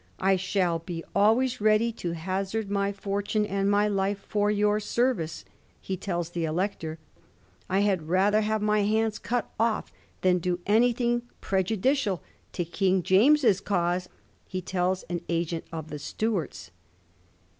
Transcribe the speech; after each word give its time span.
^ 0.01 0.03
I 0.17 0.35
shall 0.35 0.79
be 0.79 1.03
always 1.15 1.61
ready 1.61 1.91
to 1.91 2.13
hazard 2.13 2.71
my 2.71 2.91
for 2.91 3.21
tune 3.21 3.45
and 3.45 3.69
my 3.69 3.87
life 3.87 4.17
for 4.27 4.49
your 4.49 4.79
service,' 4.79 5.45
he 5.79 5.95
tells 5.95 6.31
the 6.31 6.43
Elector. 6.43 6.97
* 7.33 7.69
I 7.69 7.81
had 7.81 8.07
rather 8.09 8.41
have 8.41 8.63
my 8.63 8.79
hands 8.79 9.19
cut 9.19 9.51
off 9.59 9.93
than 10.21 10.39
do 10.39 10.59
anything 10.65 11.21
prejudicial 11.39 12.23
to 12.53 12.65
King 12.65 13.03
James's 13.03 13.61
cause,' 13.61 14.09
he 14.47 14.59
tells 14.59 15.03
an 15.03 15.21
agent 15.29 15.65
of 15.71 15.89
the 15.91 15.99
Stuarts. 15.99 16.71